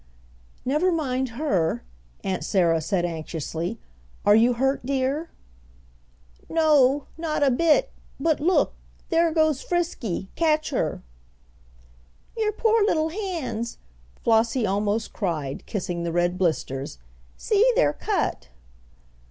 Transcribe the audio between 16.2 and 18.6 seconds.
blisters. "See, they're cut!"